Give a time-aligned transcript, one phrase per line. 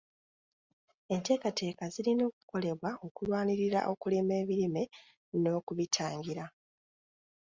[1.13, 4.83] Enteekateeka zirina okukolebwa okulwanirira okulima ebirime
[5.39, 6.45] n'okubitangira.